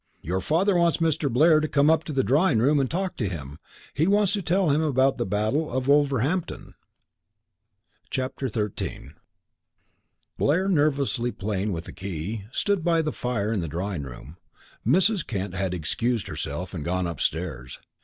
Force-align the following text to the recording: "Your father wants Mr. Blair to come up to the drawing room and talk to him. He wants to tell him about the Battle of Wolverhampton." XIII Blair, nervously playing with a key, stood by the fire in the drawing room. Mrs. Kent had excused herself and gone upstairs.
"Your 0.23 0.41
father 0.41 0.73
wants 0.75 0.97
Mr. 0.97 1.31
Blair 1.31 1.59
to 1.59 1.67
come 1.67 1.87
up 1.87 2.03
to 2.05 2.11
the 2.11 2.23
drawing 2.23 2.57
room 2.57 2.79
and 2.79 2.89
talk 2.89 3.15
to 3.17 3.29
him. 3.29 3.59
He 3.93 4.07
wants 4.07 4.33
to 4.33 4.41
tell 4.41 4.71
him 4.71 4.81
about 4.81 5.19
the 5.19 5.27
Battle 5.27 5.71
of 5.71 5.87
Wolverhampton." 5.87 6.73
XIII 8.11 9.11
Blair, 10.39 10.67
nervously 10.67 11.31
playing 11.31 11.71
with 11.71 11.87
a 11.87 11.93
key, 11.93 12.45
stood 12.51 12.83
by 12.83 13.03
the 13.03 13.13
fire 13.13 13.53
in 13.53 13.59
the 13.59 13.67
drawing 13.67 14.01
room. 14.01 14.37
Mrs. 14.83 15.27
Kent 15.27 15.53
had 15.53 15.71
excused 15.75 16.25
herself 16.25 16.73
and 16.73 16.83
gone 16.83 17.05
upstairs. 17.05 17.79